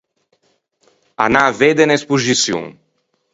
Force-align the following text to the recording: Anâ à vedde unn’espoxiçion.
Anâ 1.23 1.41
à 1.47 1.51
vedde 1.59 1.83
unn’espoxiçion. 1.85 2.63